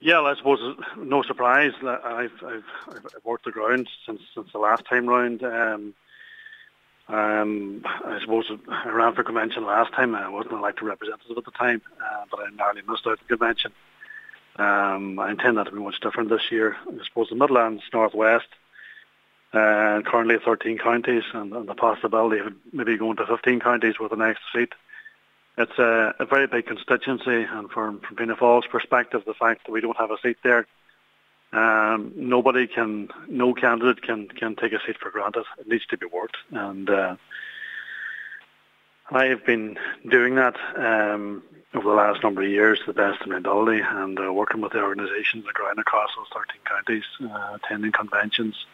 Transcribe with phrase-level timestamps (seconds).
[0.00, 1.72] Yeah, well, I suppose no surprise.
[1.82, 5.42] I've, I've, I've worked the ground since since the last time round.
[5.42, 5.94] Um,
[7.08, 10.14] um, I suppose I ran for convention last time.
[10.14, 13.72] I wasn't elected representative at the time, uh, but I narrowly missed out the convention.
[14.56, 16.76] Um, I intend that to be much different this year.
[16.86, 18.48] I suppose the Midlands, Northwest,
[19.52, 24.10] uh, currently 13 counties, and, and, the possibility of maybe going to 15 counties with
[24.10, 24.72] the next seat.
[25.58, 29.80] It's a, a very big constituency, and from, from Fianna perspective, the fact that we
[29.80, 30.66] don't have a seat there
[31.52, 35.44] um, nobody can, no candidate can, can take a seat for granted.
[35.58, 36.36] It needs to be worked.
[36.50, 37.16] And uh,
[39.10, 41.42] I have been doing that um,
[41.74, 44.60] over the last number of years to the best of my ability and uh, working
[44.60, 48.66] with the organisations the ground across those 13 counties, uh, attending conventions.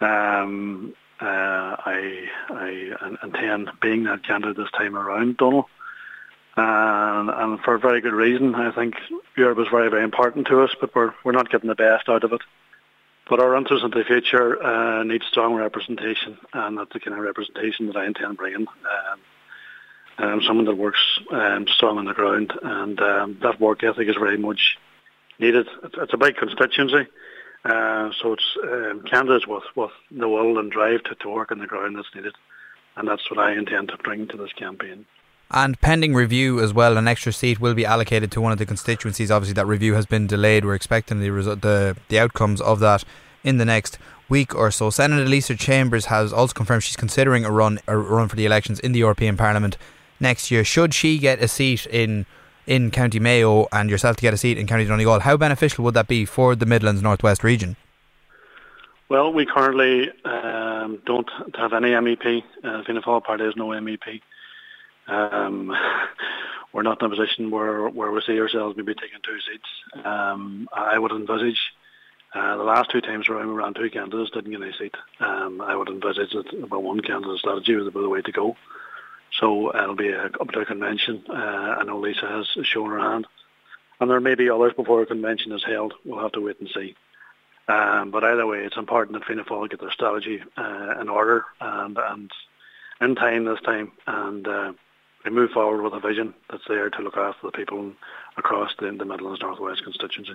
[0.00, 5.66] Um, uh, I, I intend being that candidate this time around, Donald
[6.56, 8.54] and, and for a very good reason.
[8.54, 8.94] I think
[9.36, 12.24] Europe is very, very important to us, but we're we're not getting the best out
[12.24, 12.40] of it.
[13.28, 17.24] But our interest in the future uh, needs strong representation, and that's the kind of
[17.24, 18.66] representation that I intend bringing.
[18.68, 19.20] Um,
[20.18, 21.00] um, someone that works
[21.30, 24.78] um, strong on the ground, and um, that work ethic is very much
[25.38, 25.66] needed.
[25.82, 27.08] It's, it's a big constituency,
[27.64, 31.58] uh, so it's um, candidates with, with the will and drive to, to work on
[31.58, 32.34] the ground that's needed,
[32.96, 35.04] and that's what I intend to bring to this campaign.
[35.50, 38.66] And pending review as well, an extra seat will be allocated to one of the
[38.66, 39.30] constituencies.
[39.30, 40.64] Obviously, that review has been delayed.
[40.64, 43.04] We're expecting the result, the the outcomes of that
[43.44, 44.90] in the next week or so.
[44.90, 48.80] Senator Lisa Chambers has also confirmed she's considering a run a run for the elections
[48.80, 49.76] in the European Parliament
[50.18, 50.64] next year.
[50.64, 52.26] Should she get a seat in
[52.66, 55.94] in County Mayo and yourself to get a seat in County Donegal, how beneficial would
[55.94, 57.76] that be for the Midlands Northwest region?
[59.08, 62.42] Well, we currently um, don't have any MEP.
[62.64, 64.20] Uh, Fianna Fáil Party has no MEP.
[65.06, 65.74] Um,
[66.72, 70.04] we're not in a position where, where we see ourselves maybe taking two seats.
[70.04, 71.60] Um, I would envisage
[72.34, 74.94] uh, the last two times around we ran two candidates, didn't get any seat.
[75.20, 78.56] Um, I would envisage that about one candidate strategy was the way to go.
[79.40, 81.24] So it'll be a, up to a convention.
[81.28, 83.26] Uh, I know Lisa has shown her hand.
[84.00, 85.94] And there may be others before a convention is held.
[86.04, 86.94] We'll have to wait and see.
[87.68, 91.46] Um, but either way, it's important that Fianna Fáil get their strategy uh, in order
[91.60, 92.30] and, and
[93.00, 93.92] in time this time.
[94.06, 94.72] And uh,
[95.26, 97.92] we move forward with a vision that's there to look after the people
[98.36, 100.34] across the, the Midlands Northwest constituency.